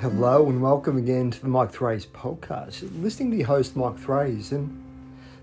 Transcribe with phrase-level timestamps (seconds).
[0.00, 2.88] Hello and welcome again to the Mike Thrays podcast.
[3.02, 4.80] Listening to your host Mike Thrays and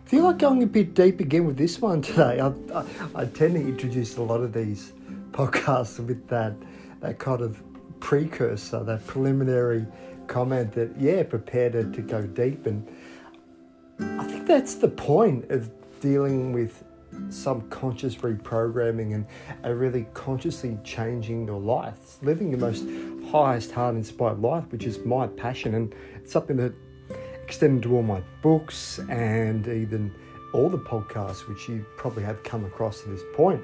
[0.05, 2.39] feel like going a bit deep again with this one today.
[2.39, 4.93] I, I, I, tend to introduce a lot of these
[5.31, 6.53] podcasts with that
[7.01, 7.61] that kind of
[7.99, 9.85] precursor, that preliminary
[10.27, 12.87] comment that yeah, prepare to, to go deep and
[13.99, 15.69] I think that's the point of
[15.99, 16.81] dealing with
[17.29, 19.25] subconscious reprogramming and
[19.63, 22.85] uh, really consciously changing your life, living your most
[23.31, 26.73] highest heart inspired life, which is my passion, and it's something that
[27.43, 30.11] extended to all my books and even
[30.53, 33.61] all the podcasts, which you probably have come across to this point.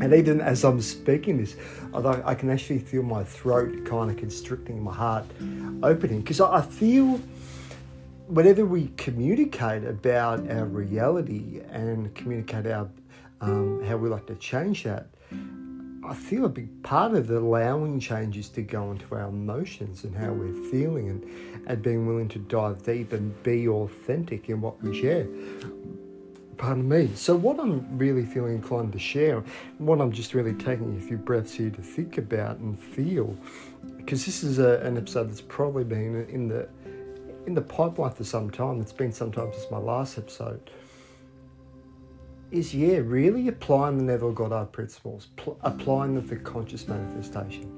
[0.00, 1.56] And even as I'm speaking this,
[1.92, 5.24] although I can actually feel my throat kind of constricting, my heart
[5.82, 7.20] opening, because I feel
[8.28, 12.88] whenever we communicate about our reality and communicate our
[13.40, 15.08] um, how we like to change that,
[16.10, 20.32] I feel a big part of allowing changes to go into our emotions and how
[20.32, 21.24] we're feeling and,
[21.68, 25.28] and being willing to dive deep and be authentic in what we share.
[26.56, 27.10] Pardon me.
[27.14, 29.44] So, what I'm really feeling inclined to share,
[29.78, 33.36] what I'm just really taking a few breaths here to think about and feel,
[33.96, 36.68] because this is a, an episode that's probably been in the
[37.46, 38.80] in the pipeline for some time.
[38.80, 40.72] It's been some time since my last episode.
[42.50, 47.70] Is yeah, really applying the Neville Goddard principles, pl- applying the, the conscious manifestation.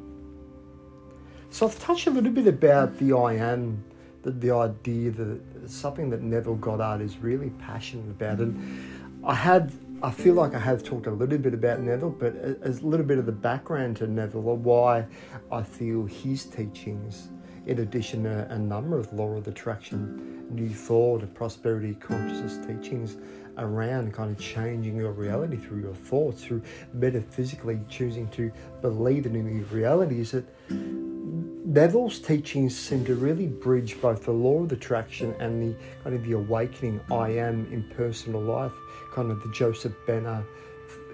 [1.50, 3.84] So I've touched a little bit about the I am,
[4.22, 9.72] the, the idea that something that Neville Goddard is really passionate about, and I had
[10.02, 13.06] I feel like I have talked a little bit about Neville, but a, a little
[13.06, 15.06] bit of the background to Neville or why
[15.52, 17.28] I feel his teachings
[17.66, 23.16] in addition to a number of law of attraction, new thought, and prosperity consciousness teachings
[23.58, 28.50] around kind of changing your reality through your thoughts, through metaphysically choosing to
[28.80, 34.32] believe in a new reality, is that Neville's teachings seem to really bridge both the
[34.32, 38.72] law of attraction and the kind of the awakening I am in personal life,
[39.14, 40.44] kind of the Joseph Benner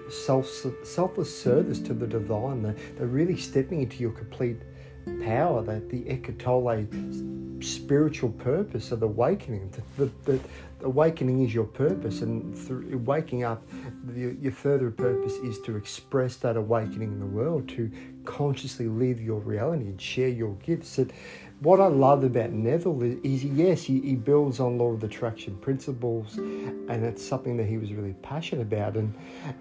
[0.09, 0.49] self
[0.83, 2.63] selfless service to the divine.
[2.63, 4.57] They're, they're really stepping into your complete
[5.23, 6.85] power, that the Eckhart Tolle
[7.61, 9.69] spiritual purpose of awakening.
[9.97, 10.39] The, the, the,
[10.81, 13.61] awakening is your purpose, and through waking up,
[14.05, 17.91] the, your further purpose is to express that awakening in the world, to
[18.25, 20.95] consciously live your reality and share your gifts.
[20.95, 21.11] That
[21.59, 26.37] what I love about Neville is, yes, he, he builds on law of attraction principles,
[26.37, 28.95] and it's something that he was really passionate about.
[28.95, 29.13] And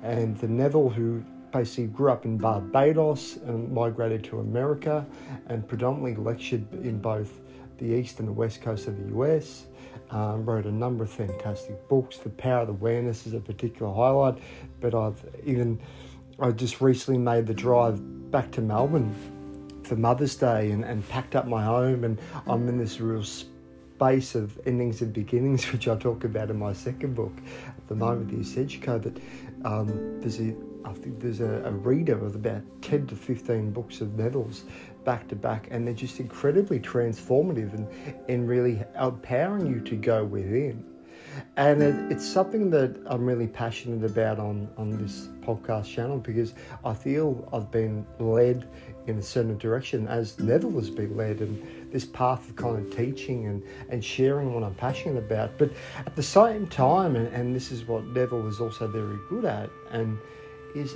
[0.03, 5.07] and the Neville who basically grew up in Barbados and migrated to America
[5.47, 7.41] and predominantly lectured in both
[7.79, 9.67] the east and the west coast of the US.
[10.11, 12.17] Um, wrote a number of fantastic books.
[12.17, 14.39] The Power of Awareness is a particular highlight,
[14.81, 15.79] but I've even
[16.41, 18.01] I just recently made the drive
[18.31, 19.15] back to Melbourne
[19.83, 24.35] for Mother's Day and, and packed up my home, and I'm in this real space
[24.35, 27.33] of endings and beginnings, which I talk about in my second book
[27.67, 29.03] at the moment, the Ascension Code.
[29.03, 29.21] That
[29.65, 30.55] um, there's a
[30.89, 34.65] I think there's a, a, reader of about 10 to 15 books of Neville's
[35.05, 37.87] back to back, and they're just incredibly transformative and,
[38.29, 40.85] and really empowering you to go within.
[41.57, 46.55] And it, it's something that I'm really passionate about on, on this podcast channel because
[46.85, 48.69] I feel I've been led
[49.07, 52.95] in a certain direction as Neville has been led, and this path of kind of
[52.95, 55.57] teaching and, and sharing what I'm passionate about.
[55.59, 59.45] But at the same time, and, and this is what Neville is also very good
[59.45, 60.19] at, and
[60.75, 60.95] is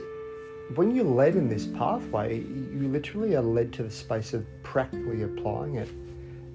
[0.74, 5.22] when you're led in this pathway, you literally are led to the space of practically
[5.22, 5.88] applying it.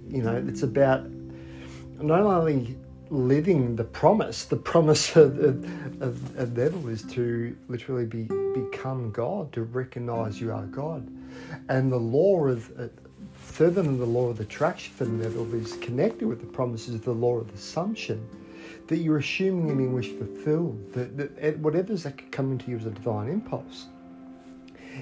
[0.10, 1.06] You know, it's about
[2.02, 2.78] not only
[3.10, 9.52] living the promise, the promise of, of, of Neville is to literally be become God,
[9.54, 11.08] to recognize you are God.
[11.70, 12.88] And the law of, uh,
[13.34, 17.14] further than the law of attraction for Neville, is connected with the promises of the
[17.14, 18.28] law of assumption
[18.88, 22.86] that you're assuming any wish fulfilled, that, that eh, whatever's that come into you as
[22.86, 23.88] a divine impulse.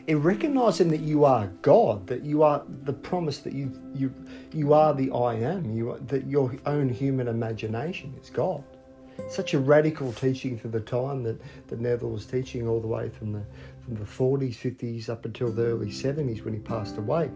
[0.08, 4.14] In recognizing that you are God, that you are the promise that you you
[4.52, 8.64] you are the I am, you that your own human imagination is God.
[9.30, 13.10] Such a radical teaching for the time that, that Neville was teaching all the way
[13.10, 13.44] from the
[13.86, 17.30] from the 40s, 50s up until the early 70s when he passed away,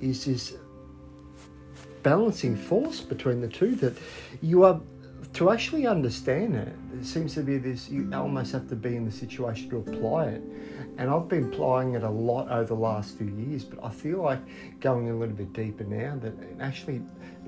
[0.00, 0.54] is this
[2.02, 3.96] balancing force between the two that
[4.42, 4.80] you are
[5.34, 9.04] to actually understand it, it seems to be this you almost have to be in
[9.04, 10.42] the situation to apply it.
[10.96, 14.22] And I've been applying it a lot over the last few years, but I feel
[14.22, 14.38] like
[14.78, 17.02] going a little bit deeper now that actually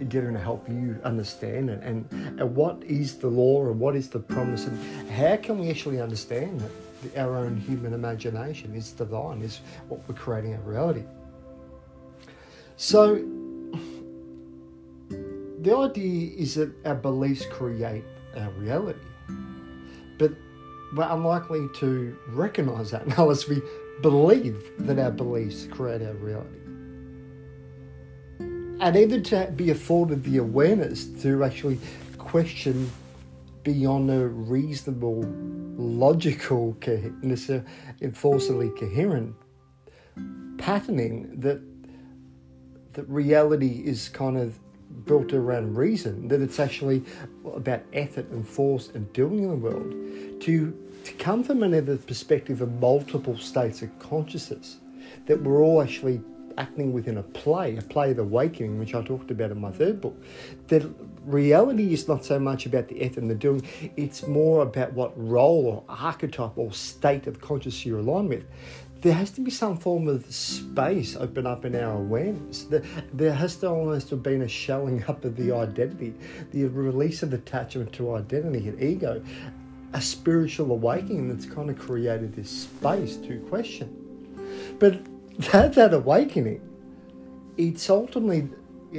[0.09, 4.11] getting to help you understand it and, and what is the law and what is
[4.11, 9.43] the promise and how can we actually understand that our own human imagination is divine,
[9.43, 11.05] is what we're creating our reality.
[12.77, 13.25] So
[15.67, 18.05] the idea is that our beliefs create
[18.37, 19.01] our reality.
[20.17, 20.31] But
[20.95, 23.61] we're unlikely to recognize that unless we
[24.01, 26.61] believe that our beliefs create our reality.
[28.79, 31.81] And even to be afforded the awareness to actually
[32.17, 32.89] question
[33.65, 35.25] beyond a reasonable,
[35.77, 36.77] logical,
[38.01, 39.35] enforceably coherent
[40.59, 41.61] patterning that
[42.93, 44.59] that reality is kind of
[45.05, 47.05] built around reason, that it's actually
[47.55, 49.93] about effort and force and doing in the world,
[50.43, 54.79] to, to come from another perspective of multiple states of consciousness,
[55.27, 56.21] that we're all actually
[56.59, 60.01] acting within a play, a play of awakening, which I talked about in my third
[60.01, 60.17] book,
[60.69, 60.83] that
[61.25, 63.63] reality is not so much about the effort and the doing,
[63.97, 68.47] it's more about what role or archetype or state of consciousness you're aligned with
[69.03, 72.67] there has to be some form of space open up in our awareness.
[73.13, 76.15] There has to almost have been a shelling up of the identity,
[76.53, 79.23] the release of attachment to identity and ego,
[79.93, 83.95] a spiritual awakening that's kind of created this space to question.
[84.79, 85.05] But
[85.53, 86.61] that, that awakening,
[87.57, 88.49] it's ultimately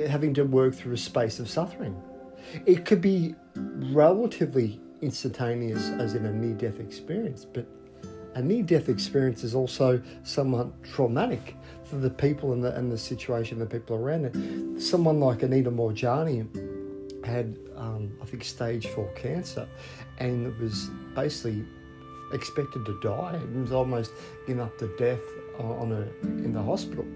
[0.07, 1.99] having to work through a space of suffering.
[2.65, 7.67] It could be relatively instantaneous, as in a near death experience, but
[8.37, 12.97] a near death experience is also somewhat traumatic for the people and the, and the
[12.97, 14.79] situation, the people around it.
[14.79, 16.45] Someone like Anita Moorjani
[17.25, 19.67] had, um, I think, stage four cancer
[20.19, 21.65] and was basically
[22.31, 23.39] expected to die.
[23.41, 24.11] It was almost
[24.45, 25.23] getting up to death
[25.57, 27.07] on a, in the hospital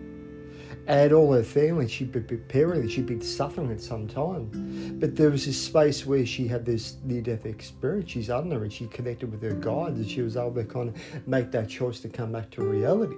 [0.88, 4.98] and all her family, she'd be preparing, she'd been suffering at some time.
[5.00, 8.12] But there was this space where she had this near death experience.
[8.12, 11.28] She's under and she connected with her guides and she was able to kind of
[11.28, 13.16] make that choice to come back to reality.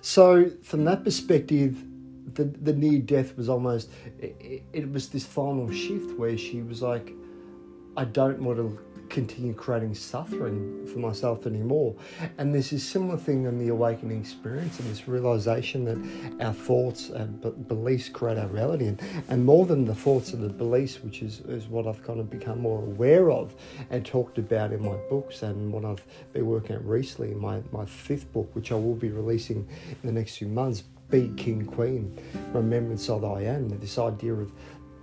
[0.00, 1.82] So, from that perspective,
[2.34, 6.82] the, the near death was almost, it, it was this final shift where she was
[6.82, 7.12] like,
[7.96, 8.78] I don't want to
[9.14, 11.94] continue creating suffering for myself anymore.
[12.36, 17.10] And there's this similar thing in the awakening experience and this realization that our thoughts
[17.10, 18.86] and beliefs create our reality.
[18.86, 22.18] And, and more than the thoughts and the beliefs, which is, is what I've kind
[22.18, 23.54] of become more aware of
[23.90, 27.84] and talked about in my books and what I've been working at recently my, my
[27.84, 30.82] fifth book, which I will be releasing in the next few months.
[31.10, 32.18] Be King Queen,
[32.52, 34.50] Remembrance of I Am, this idea of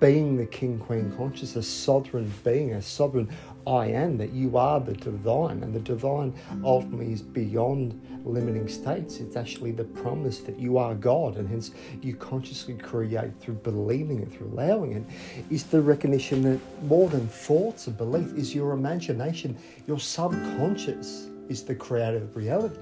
[0.01, 3.29] being the King Queen conscious, a sovereign being, a sovereign
[3.67, 9.17] I am, that you are the divine, and the divine ultimately is beyond limiting states.
[9.17, 11.71] It's actually the promise that you are God, and hence
[12.01, 15.03] you consciously create through believing it, through allowing it.
[15.49, 21.63] Is the recognition that more than thoughts and belief is your imagination, your subconscious is
[21.63, 22.77] the creative reality.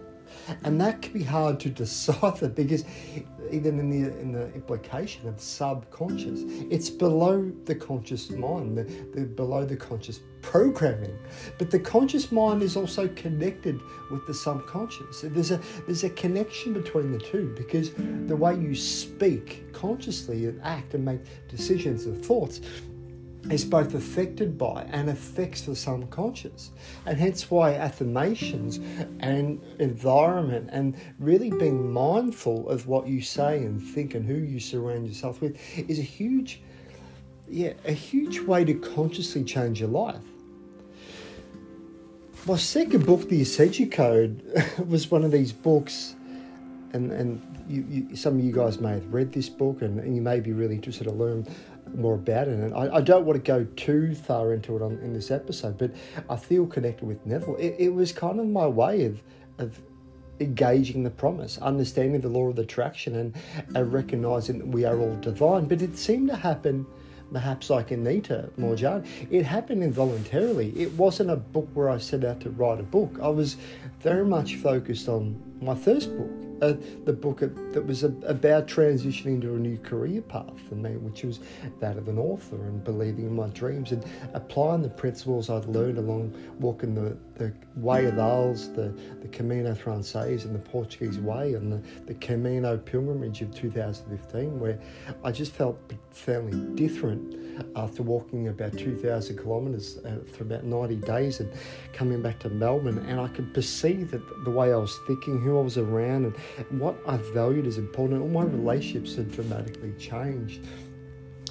[0.64, 2.84] And that can be hard to decipher because
[3.52, 8.84] even in the in the implication of subconscious, it's below the conscious mind, the,
[9.14, 11.18] the below the conscious programming.
[11.58, 13.80] But the conscious mind is also connected
[14.12, 15.22] with the subconscious.
[15.24, 17.92] There's a there's a connection between the two because
[18.28, 22.62] the way you speak consciously and act and make decisions and thoughts
[23.50, 26.72] is both affected by and affects the subconscious.
[27.06, 28.80] And hence why affirmations
[29.20, 34.60] and environment and really being mindful of what you say and think and who you
[34.60, 35.58] surround yourself with
[35.90, 36.62] is a huge
[37.52, 40.22] yeah, a huge way to consciously change your life.
[42.46, 44.44] My second book, The Ascension Code,
[44.88, 46.16] was one of these books,
[46.94, 50.16] and, and you, you, some of you guys may have read this book and, and
[50.16, 51.48] you may be really interested to learn
[51.96, 52.54] more about it.
[52.54, 55.78] And I, I, don't want to go too far into it on, in this episode,
[55.78, 55.92] but
[56.30, 57.56] I feel connected with Neville.
[57.58, 59.22] It, it was kind of my way of,
[59.58, 59.80] of
[60.40, 63.36] engaging the promise, understanding the law of attraction, and
[63.76, 65.66] uh, recognizing that we are all divine.
[65.66, 66.86] But it seemed to happen
[67.32, 70.74] perhaps like Anita Moorjani, it happened involuntarily.
[70.76, 73.20] It wasn't a book where I set out to write a book.
[73.22, 73.58] I was
[74.00, 79.60] very much focused on my first book, the book that was about transitioning to a
[79.60, 81.40] new career path for me, which was
[81.80, 85.98] that of an author and believing in my dreams and applying the principles I'd learned
[85.98, 91.18] along walking the, the Way of the Isles, the, the Camino Frances and the Portuguese
[91.18, 94.78] Way and the, the Camino Pilgrimage of 2015, where
[95.24, 97.38] I just felt profoundly different
[97.76, 101.52] after walking about 2,000 kilometres uh, for about 90 days and
[101.94, 103.00] coming back to Melbourne.
[103.08, 106.80] And I could perceive that the way I was thinking, who I was around, and
[106.80, 110.62] what I valued as important, all my relationships had dramatically changed.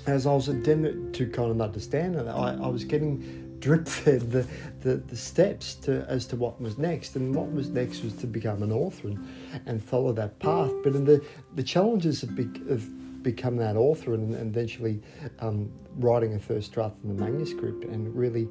[0.07, 4.31] As I was attempting to kind of understand it, I, I was getting drip fed
[4.31, 4.47] the,
[4.81, 7.17] the, the, steps to as to what was next.
[7.17, 9.29] And what was next was to become an author and,
[9.67, 10.73] and follow that path.
[10.83, 11.25] But in the,
[11.55, 12.88] the challenges of, be, of
[13.23, 15.00] become that author and, and eventually
[15.41, 18.49] um, writing a first draft of the manuscript and really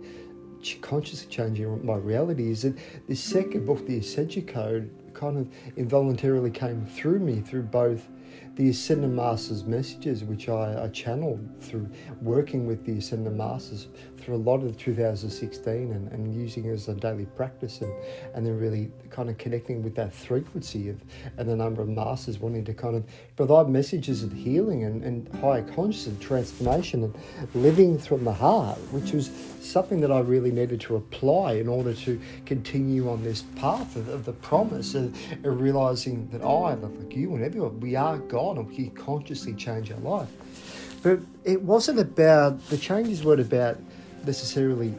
[0.81, 6.51] consciously changing my reality is that this second book, The Ascension Code, kind of involuntarily
[6.51, 8.07] came through me through both
[8.55, 11.89] the Ascended Masters messages, which I, I channeled through
[12.21, 13.87] working with the Ascended Masters
[14.27, 17.93] through a lot of 2016 and, and using it as a daily practice and,
[18.33, 21.01] and then really kind of connecting with that frequency of
[21.37, 23.05] and the number of masters wanting to kind of
[23.37, 27.15] provide messages of healing and, and higher consciousness transformation and
[27.55, 29.31] living from the heart, which was
[29.61, 34.09] something that I really needed to apply in order to continue on this path of,
[34.09, 35.15] of the promise of,
[35.45, 39.53] of realizing that I, like you and everyone, we are God and we can consciously
[39.53, 40.27] change our life.
[41.01, 43.79] But it wasn't about, the changes weren't about
[44.27, 44.93] necessarily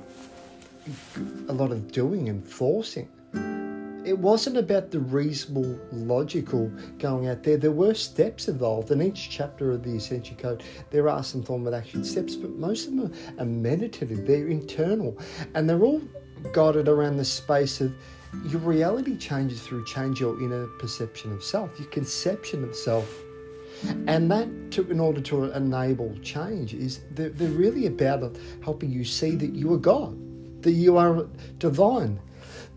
[1.49, 3.09] a lot of doing and forcing.
[4.05, 7.59] It wasn't about the reasonable, logical going out there.
[7.59, 8.91] There were steps involved.
[8.91, 12.53] In each chapter of the Ascension Code, there are some form of action steps, but
[12.53, 15.19] most of them are meditative, they're internal,
[15.55, 16.01] and they're all
[16.53, 17.93] guided around the space of
[18.47, 23.15] your reality changes through change your inner perception of self, your conception of self
[24.07, 29.05] and that, to, in order to enable change, is they're, they're really about helping you
[29.05, 30.17] see that you are God,
[30.63, 31.27] that you are
[31.59, 32.21] divine.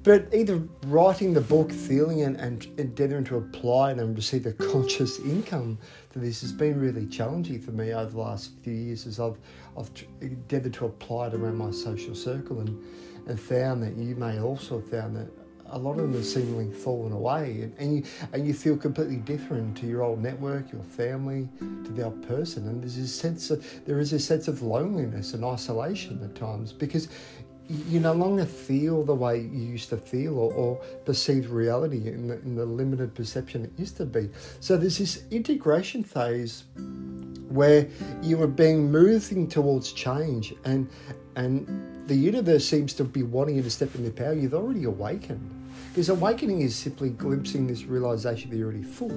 [0.03, 4.53] But either writing the book, feeling and, and endeavoring to apply it and receive a
[4.53, 5.77] conscious income
[6.13, 9.37] to this has been really challenging for me over the last few years as I've,
[9.77, 9.91] I've
[10.21, 12.83] endeavored to apply it around my social circle and,
[13.27, 15.29] and found that you may also have found that
[15.71, 19.17] a lot of them have seemingly fallen away, and, and you and you feel completely
[19.17, 23.49] different to your old network, your family, to the old person, and there's this sense
[23.51, 27.07] of there is a sense of loneliness and isolation at times because
[27.67, 30.75] you no longer feel the way you used to feel or, or
[31.05, 34.29] perceive reality in the, in the limited perception it used to be.
[34.59, 36.65] So there's this integration phase
[37.47, 37.87] where
[38.21, 40.89] you are being moving towards change and
[41.37, 44.33] and the universe seems to be wanting you to step into power.
[44.33, 45.60] You've already awakened.
[45.91, 49.11] Because awakening is simply glimpsing this realization that you're already full.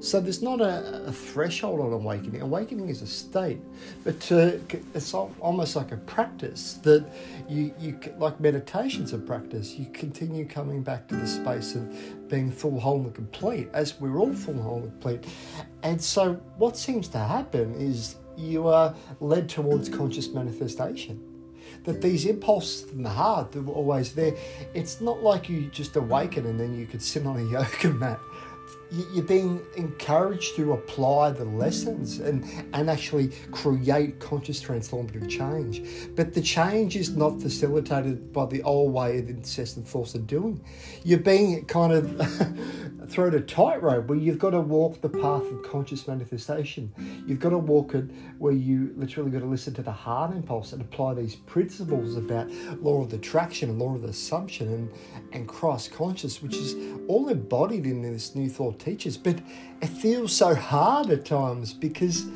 [0.00, 2.42] So there's not a, a, threshold on awakening.
[2.42, 3.60] Awakening is a state,
[4.02, 4.60] but to,
[4.94, 7.08] it's almost like a practice that
[7.48, 9.74] you, you like meditation's a practice.
[9.74, 14.18] You continue coming back to the space of being full, whole, and complete, as we're
[14.18, 15.24] all full, whole, and complete.
[15.84, 21.31] And so what seems to happen is you are led towards conscious manifestation
[21.84, 24.34] that these impulses from the heart that were always there,
[24.74, 28.20] it's not like you just awaken and then you could sit on a yoga mat
[29.12, 32.44] you're being encouraged to apply the lessons and,
[32.74, 35.82] and actually create conscious transformative change.
[36.14, 40.62] But the change is not facilitated by the old way of incessant force of doing.
[41.04, 45.62] You're being kind of thrown a tightrope where you've got to walk the path of
[45.62, 46.92] conscious manifestation.
[47.26, 48.04] You've got to walk it
[48.38, 52.50] where you literally got to listen to the heart impulse and apply these principles about
[52.82, 54.92] law of attraction and law of assumption and,
[55.32, 56.74] and cross conscious, which is
[57.08, 59.36] all embodied in this new thought teachers, but
[59.80, 62.26] it feels so hard at times because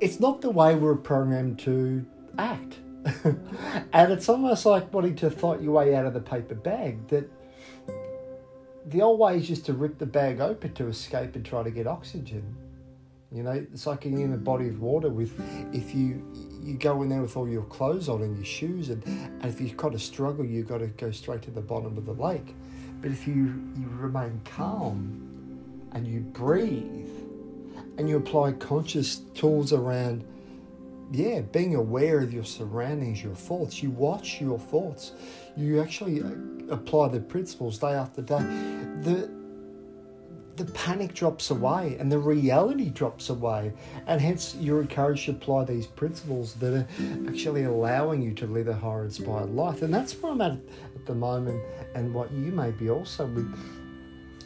[0.00, 2.04] it's not the way we're programmed to
[2.38, 2.76] act.
[3.92, 7.30] and it's almost like wanting to fight your way out of the paper bag that
[8.86, 11.70] the old way is just to rip the bag open to escape and try to
[11.70, 12.56] get oxygen.
[13.32, 15.32] You know, it's like in a body of water with
[15.74, 16.24] if you
[16.62, 19.60] you go in there with all your clothes on and your shoes and, and if
[19.60, 22.54] you've got of struggle you've got to go straight to the bottom of the lake.
[23.00, 25.35] But if you, you remain calm
[25.92, 27.08] and you breathe
[27.98, 30.24] and you apply conscious tools around
[31.12, 33.82] yeah being aware of your surroundings your thoughts.
[33.82, 35.12] You watch your thoughts.
[35.56, 36.30] You actually uh,
[36.70, 38.42] apply the principles day after day.
[39.02, 39.30] The
[40.56, 43.72] the panic drops away and the reality drops away.
[44.06, 46.86] And hence you're encouraged to apply these principles that are
[47.28, 49.82] actually allowing you to live a higher inspired life.
[49.82, 51.62] And that's where i'm at at the moment
[51.94, 53.54] and what you may be also with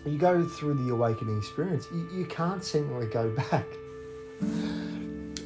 [0.06, 3.66] you go through the awakening experience, you, you can't seemingly go back.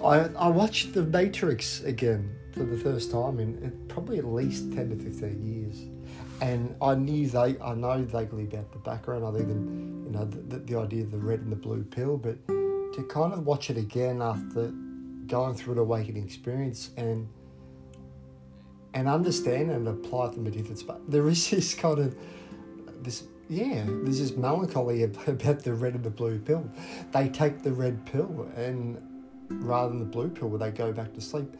[0.02, 4.90] I, I watched The Matrix again for the first time in, probably at least 10
[4.90, 5.82] to 15 years.
[6.40, 10.58] And I knew they, I know vaguely about the background, other than, you know, the,
[10.58, 13.76] the, idea of the red and the blue pill, but to kind of watch it
[13.76, 14.72] again after
[15.26, 17.28] going through an awakening experience and
[18.92, 20.96] and understand and apply it from a different space.
[21.08, 22.16] There is this kind of
[23.02, 26.68] this yeah, there's this melancholy about the red and the blue pill.
[27.12, 29.00] They take the red pill and
[29.50, 31.54] rather than the blue pill where they go back to sleep.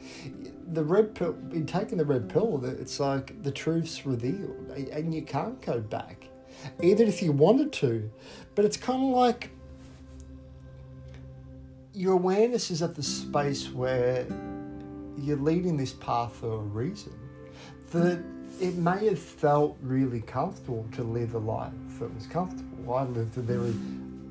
[0.73, 5.23] The red pill, in taking the red pill, it's like the truth's revealed and you
[5.23, 6.29] can't go back,
[6.83, 8.11] even if you wanted to.
[8.55, 9.51] But it's kind of like
[11.93, 14.27] your awareness is at the space where
[15.19, 17.13] you're leading this path for a reason.
[17.93, 18.25] That
[18.61, 22.95] it may have felt really comfortable to live a life that was comfortable.
[22.95, 23.75] I lived a very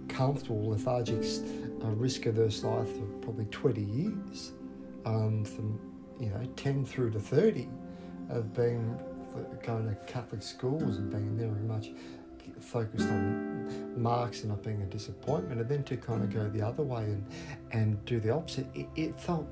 [0.08, 1.24] comfortable, lethargic,
[1.84, 4.54] uh, risk averse life for probably 20 years,
[5.06, 5.80] um, from
[6.20, 7.68] you know 10 through to 30,
[8.30, 8.98] of being
[9.64, 11.90] going to Catholic schools and being very much
[12.60, 16.62] focused on marks and not being a disappointment, and then to kind of go the
[16.62, 17.26] other way and
[17.72, 18.68] and do the opposite.
[18.74, 19.48] It, it felt,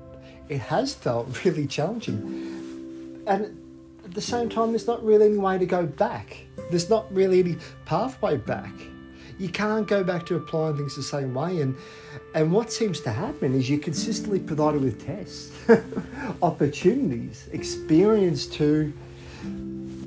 [0.48, 3.58] it has felt really challenging, and
[4.04, 6.44] at the same time, there's not really any way to go back.
[6.70, 8.72] There's not really any pathway back.
[9.38, 11.60] You can't go back to applying things the same way.
[11.60, 11.76] And
[12.34, 15.52] and what seems to happen is you're consistently provided with tests,
[16.42, 18.92] opportunities, experience to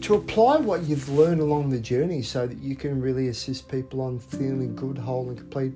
[0.02, 4.02] to apply what you've learned along the journey so that you can really assist people
[4.02, 5.74] on feeling good, whole, and complete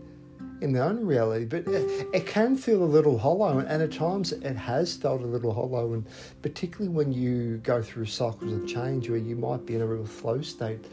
[0.62, 1.46] in their own reality.
[1.46, 5.25] But it, it, can feel a little hollow, and at times it has felt a
[5.25, 6.06] little hollow, and
[6.42, 10.06] particularly when you go through cycles of change where you might be in a real
[10.06, 10.86] flow state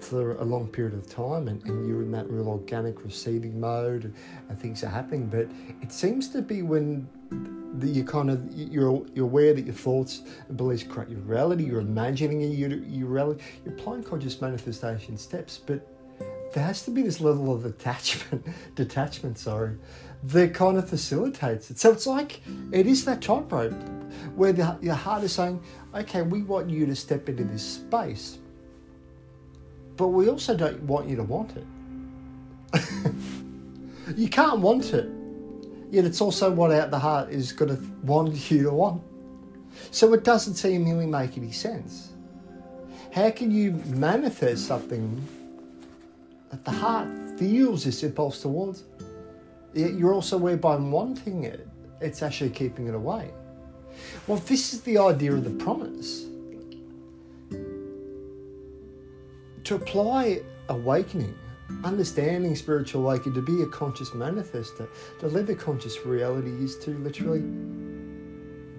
[0.00, 4.04] for a long period of time and, and you're in that real organic receiving mode
[4.04, 4.14] and,
[4.48, 5.26] and things are happening.
[5.26, 5.48] But
[5.80, 7.08] it seems to be when
[7.78, 11.64] that you kind of you're you're aware that your thoughts and beliefs create your reality.
[11.64, 13.42] You're imagining your your reality.
[13.64, 15.86] You're applying conscious manifestation steps, but
[16.52, 19.38] there has to be this level of attachment, detachment.
[19.38, 19.76] Sorry,
[20.24, 21.78] that kind of facilitates it.
[21.78, 22.40] So it's like
[22.72, 23.72] it is that tightrope
[24.34, 25.62] where the, your heart is saying,
[25.94, 28.38] "Okay, we want you to step into this space."
[29.96, 31.66] But we also don't want you to want it.
[34.16, 35.08] you can't want it
[35.92, 39.02] Yet it's also what out the heart is going to want you to want.
[39.90, 42.12] So it doesn't seemingly make any sense.
[43.12, 45.22] How can you manifest something
[46.52, 48.84] that the heart feels this impulse towards?
[49.74, 51.66] Yet you're also aware by wanting it,
[52.00, 53.30] it's actually keeping it away.
[54.28, 56.26] Well, this is the idea of the promise.
[59.64, 61.34] To apply awakening
[61.84, 64.88] understanding spiritual awakening, to be a conscious manifester,
[65.20, 67.42] to live a conscious reality is to literally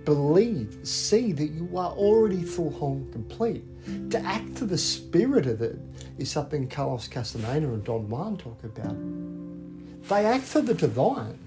[0.06, 3.64] believe, see that you are already full, whole, and complete.
[4.12, 5.78] To act to the spirit of it
[6.18, 8.96] is something Carlos Castaneda and Don Juan talk about.
[10.08, 11.40] They act for the divine.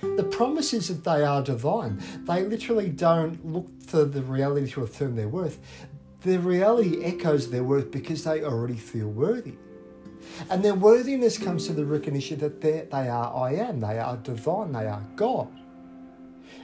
[0.00, 2.02] The promise is that they are divine.
[2.24, 5.58] They literally don't look for the reality to affirm their worth.
[6.22, 9.54] The reality echoes their worth because they already feel worthy.
[10.50, 14.72] And their worthiness comes to the recognition that they are I am, they are divine,
[14.72, 15.48] they are God.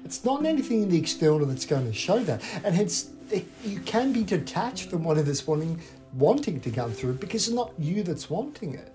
[0.04, 2.42] It's not anything in the external that's going to show that.
[2.64, 5.80] And hence, it, you can be detached from what it is wanting,
[6.14, 8.92] wanting to come through because it's not you that's wanting it.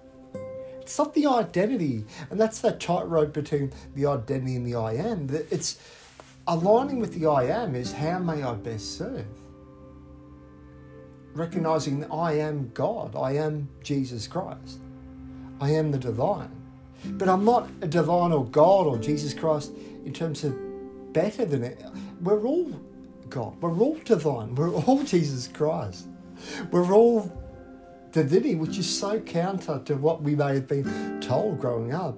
[0.82, 2.06] It's not the identity.
[2.30, 5.28] And that's that tightrope between the identity and the I am.
[5.30, 5.80] It's
[6.48, 9.26] aligning with the I am is how may I best serve?
[11.34, 14.80] recognizing that I am God, I am Jesus Christ,
[15.60, 16.52] I am the divine.
[17.06, 19.74] But I'm not a divine or God or Jesus Christ
[20.06, 20.56] in terms of
[21.13, 21.84] better than it.
[22.21, 22.71] We're all
[23.30, 26.08] God, we're all divine, we're all Jesus Christ,
[26.71, 27.32] we're all
[28.12, 32.17] divinity, which is so counter to what we may have been told growing up.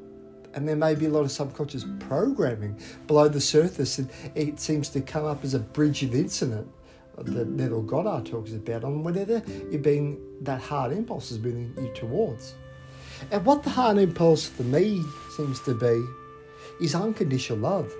[0.54, 4.90] And there may be a lot of subconscious programming below the surface, and it seems
[4.90, 6.70] to come up as a bridge of incident
[7.18, 11.92] that Neville Goddard talks about on whatever you're being that heart impulse is moving you
[11.94, 12.56] towards.
[13.32, 15.02] And what the heart impulse for me
[15.36, 16.04] seems to be
[16.84, 17.94] is unconditional love.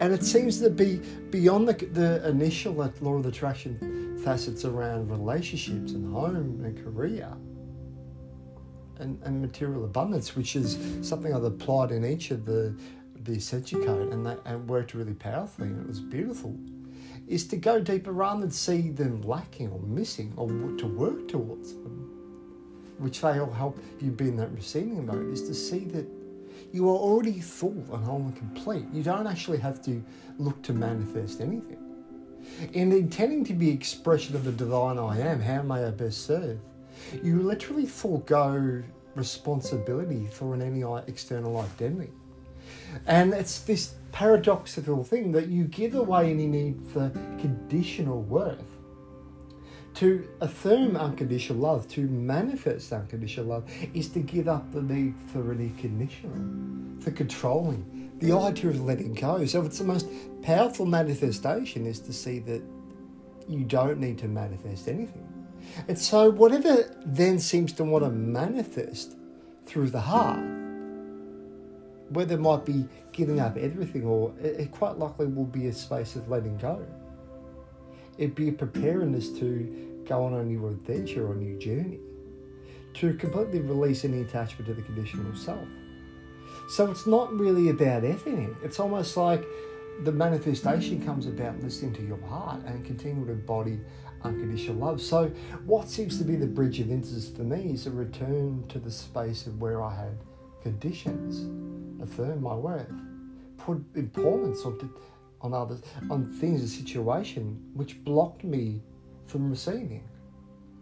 [0.00, 0.96] And it seems to be
[1.30, 7.32] beyond the, the initial law of attraction facets around relationships and home and career
[8.98, 12.74] and, and material abundance, which is something I've applied in each of the
[13.24, 16.56] the Ascension Code and, that, and worked really powerfully and it was beautiful
[17.28, 21.74] is to go deeper rather than see them lacking or missing or to work towards
[21.74, 22.10] them,
[22.98, 26.06] which they all help you be in that receiving mode, is to see that
[26.72, 28.84] you are already full and whole and complete.
[28.92, 30.02] You don't actually have to
[30.38, 31.78] look to manifest anything.
[32.72, 36.58] In intending to be expression of the divine I am, how may I best serve?
[37.22, 38.82] You literally forego
[39.14, 42.12] responsibility for an any external identity.
[43.06, 48.69] And it's this paradoxical thing that you give away any need for conditional worth.
[50.00, 55.52] To affirm unconditional love, to manifest unconditional love, is to give up the need for
[55.52, 56.32] any conditional,
[57.02, 59.44] for controlling, the idea of letting go.
[59.44, 60.08] So it's the most
[60.40, 62.62] powerful manifestation is to see that
[63.46, 65.28] you don't need to manifest anything.
[65.86, 69.16] And so whatever then seems to want to manifest
[69.66, 70.40] through the heart
[72.08, 76.16] whether it might be giving up everything, or it quite likely will be a space
[76.16, 76.84] of letting go.
[78.18, 82.00] It'd be a preparedness to go on a new adventure or new journey,
[82.94, 85.68] to completely release any attachment to the conditional self.
[86.68, 88.56] So it's not really about anything.
[88.64, 89.44] It's almost like
[90.02, 93.78] the manifestation comes about listening to your heart and continuing to embody
[94.22, 95.00] unconditional love.
[95.00, 95.28] So,
[95.64, 98.90] what seems to be the bridge of incident for me is a return to the
[98.90, 100.18] space of where I had
[100.62, 102.90] conditions, affirm my worth,
[103.58, 104.90] put importance on,
[105.40, 108.82] on others, on things, a situation which blocked me
[109.30, 110.02] from receiving.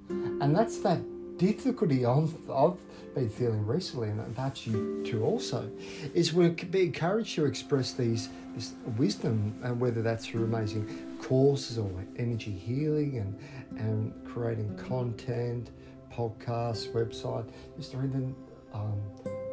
[0.08, 1.00] And that's that
[1.36, 2.78] difficulty I've, I've
[3.14, 5.70] been feeling recently, and perhaps you too also,
[6.14, 11.78] is we're be encouraged to express these this wisdom, and whether that's through amazing courses
[11.78, 15.70] or energy healing and and creating content,
[16.12, 18.34] podcasts, website, just even
[18.72, 19.00] um,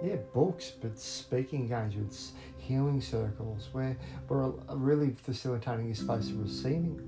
[0.03, 3.95] yeah books, but speaking engagements, healing circles, where
[4.27, 7.01] we're really facilitating a space of receiving.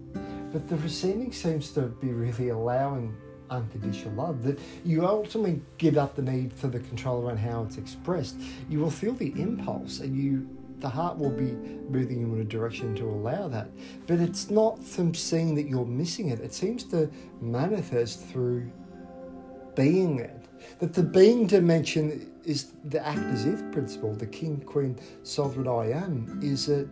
[0.51, 3.15] But the receiving seems to be really allowing
[3.49, 7.77] unconditional love, that you ultimately give up the need for the control around how it's
[7.77, 8.35] expressed.
[8.69, 10.47] You will feel the impulse and you
[10.79, 11.53] the heart will be
[11.89, 13.67] moving you in a direction to allow that.
[14.05, 16.39] But it's not from seeing that you're missing it.
[16.39, 17.09] It seems to
[17.41, 18.71] manifest through
[19.75, 20.45] being it.
[20.79, 25.91] That the being dimension is the act as if principle, the king, queen, sovereign I
[25.93, 26.87] am, is that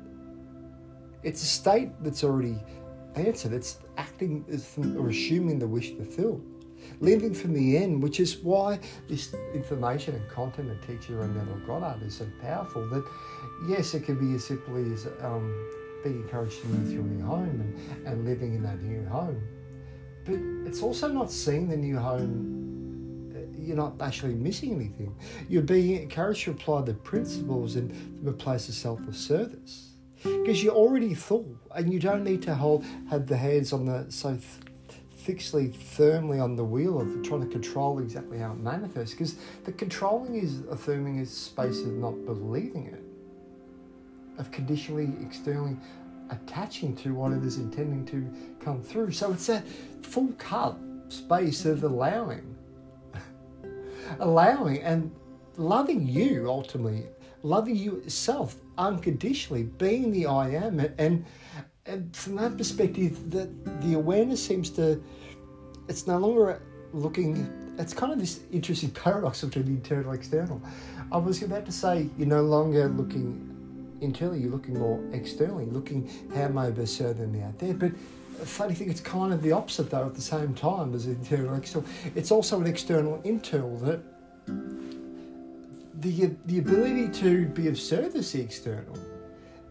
[1.21, 2.57] it's a state that's already
[3.15, 3.53] answered.
[3.53, 4.45] It's acting
[4.97, 6.43] or assuming the wish fulfilled.
[7.01, 11.59] Living from the end, which is why this information and content and teaching around Neville
[11.65, 13.03] Goddard is so powerful that,
[13.67, 15.51] yes, it can be as simply as um,
[16.03, 19.41] being encouraged to move to a new home and, and living in that new home.
[20.25, 20.35] But
[20.69, 25.15] it's also not seeing the new home, uh, you're not actually missing anything.
[25.49, 29.94] You're being encouraged to apply the principles and from a place of selfless service
[30.25, 34.05] because you're already full and you don't need to hold have the hands on the
[34.09, 34.37] so
[35.15, 39.71] fixedly firmly on the wheel of trying to control exactly how it manifests because the
[39.71, 43.01] controlling is affirming a space of not believing it
[44.37, 45.77] of conditionally externally
[46.29, 48.27] attaching to what it is intending to
[48.63, 49.11] come through.
[49.11, 49.61] So it's a
[50.01, 52.55] full cup space of allowing
[54.19, 55.11] allowing and
[55.57, 57.05] loving you ultimately
[57.43, 60.79] loving you itself unconditionally, being the I am.
[60.97, 61.25] And,
[61.85, 65.01] and from that perspective, that the awareness seems to,
[65.87, 66.61] it's no longer
[66.93, 70.61] looking, it's kind of this interesting paradox between the internal and external.
[71.11, 73.51] I was about to say, you're no longer looking
[74.01, 77.73] internally, you're looking more externally, looking how am I best serve them out there.
[77.73, 77.91] But
[78.43, 81.87] funny thing, it's kind of the opposite though at the same time as internal external.
[82.15, 84.01] It's also an external internal that
[85.99, 88.97] the, the ability to be of service external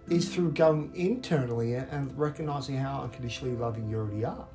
[0.09, 4.47] is through going internally and recognizing how unconditionally loving you already are.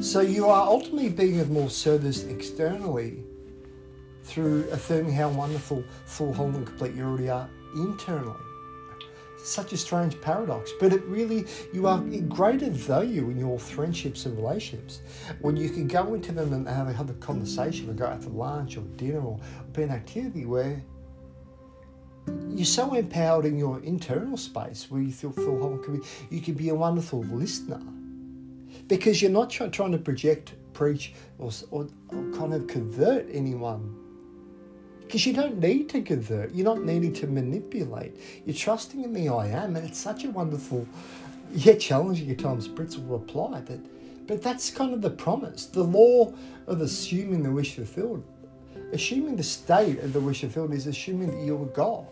[0.00, 3.24] So you are ultimately being of more service externally
[4.22, 8.40] through affirming how wonderful, full, whole, and complete you already are internally
[9.44, 14.26] such a strange paradox, but it really, you are in greater value in your friendships
[14.26, 15.00] and relationships.
[15.40, 18.30] When you can go into them and have, have a conversation or go out for
[18.30, 19.38] lunch or dinner or
[19.72, 20.82] be an activity where
[22.48, 26.40] you're so empowered in your internal space where you feel, feel whole can be, you
[26.40, 27.82] can be a wonderful listener.
[28.88, 34.03] Because you're not try, trying to project, preach, or, or, or kind of convert anyone
[35.14, 38.16] because you don't need to convert, you're not needing to manipulate.
[38.44, 40.88] You're trusting in the I am, and it's such a wonderful,
[41.52, 43.60] yet challenging at times principle to apply.
[43.60, 45.66] That, but that's kind of the promise.
[45.66, 46.32] The law
[46.66, 48.24] of assuming the wish fulfilled,
[48.92, 52.08] assuming the state of the wish fulfilled is assuming that you're God.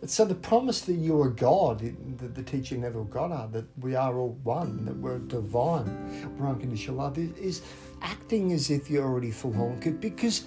[0.00, 3.96] And so the promise that you are God, the, the teaching Neville Goddard, that we
[3.96, 7.62] are all one, that we're divine, we're unconditional love, is,
[8.00, 10.44] acting as if you're already full whole because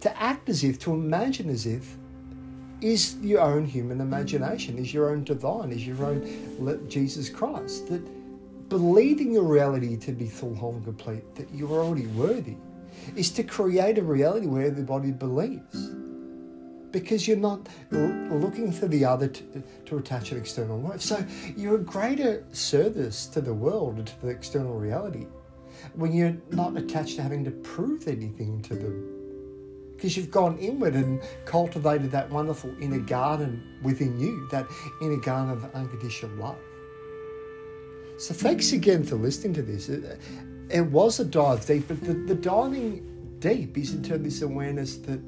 [0.00, 1.96] to act as if, to imagine as if,
[2.80, 7.88] is your own human imagination, is your own divine, is your own Jesus Christ.
[7.88, 8.02] That
[8.68, 12.56] believing your reality to be full, whole, and complete, that you're already worthy,
[13.16, 15.90] is to create a reality where everybody believes.
[16.90, 21.02] Because you're not looking for the other to, to attach an external worth.
[21.02, 21.22] So
[21.56, 25.26] you're a greater service to the world and to the external reality
[25.94, 29.17] when you're not attached to having to prove anything to them
[29.98, 33.08] because you've gone inward and cultivated that wonderful inner mm.
[33.08, 34.64] garden within you, that
[35.02, 36.56] inner garden of unconditional love.
[38.16, 38.74] So thanks mm.
[38.74, 39.88] again for listening to this.
[39.88, 40.20] It,
[40.70, 45.20] it was a dive deep, but the, the diving deep is into this awareness that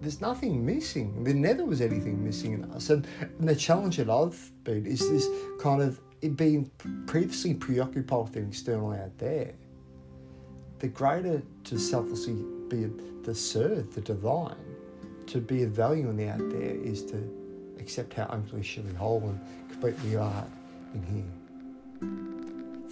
[0.00, 1.24] there's nothing missing.
[1.24, 2.88] There never was anything missing in us.
[2.88, 5.28] And, and the challenge that I've been is this
[5.60, 6.00] kind of
[6.36, 6.70] being
[7.06, 9.52] previously preoccupied with the external out there.
[10.78, 12.90] The greater to selflessly be
[13.22, 14.56] the serve, the divine,
[15.26, 17.30] to be of value in the out there is to
[17.78, 20.44] accept how unconditionally whole and complete we are
[20.94, 21.44] in here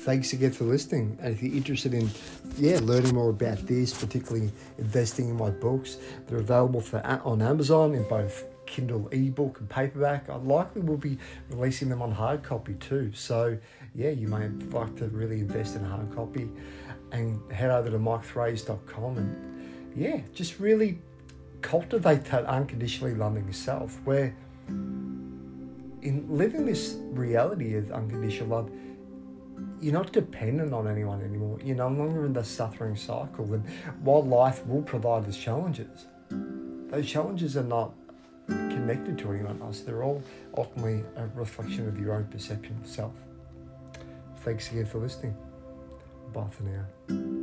[0.02, 1.16] thanks again for listening.
[1.20, 2.10] And if you're interested in,
[2.58, 7.40] yeah, learning more about this, particularly investing in my books, they're available for uh, on
[7.40, 10.28] Amazon in both Kindle ebook and paperback.
[10.28, 11.18] I likely will be
[11.50, 13.12] releasing them on hard copy too.
[13.14, 13.56] So
[13.94, 16.48] yeah, you may like to really invest in hard copy
[17.12, 19.61] and head over to mikethrays.com and
[19.96, 20.98] yeah, just really
[21.60, 24.34] cultivate that unconditionally loving self where
[24.68, 28.70] in living this reality of unconditional love
[29.82, 31.58] you're not dependent on anyone anymore.
[31.62, 33.52] You're no longer in the suffering cycle.
[33.52, 33.68] And
[34.00, 37.92] while life will provide us challenges, those challenges are not
[38.46, 39.80] connected to anyone else.
[39.80, 40.22] They're all
[40.56, 43.14] ultimately a reflection of your own perception of self.
[44.38, 45.36] Thanks again for listening.
[46.32, 47.41] Bye for now.